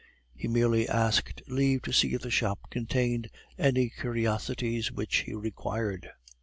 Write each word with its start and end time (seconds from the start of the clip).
He 0.35 0.47
merely 0.47 0.89
asked 0.89 1.43
leave 1.47 1.83
to 1.83 1.91
see 1.93 2.15
if 2.15 2.23
the 2.23 2.31
shop 2.31 2.71
contained 2.71 3.29
any 3.59 3.91
curiosities 3.91 4.91
which 4.91 5.17
he 5.17 5.35
required. 5.35 6.09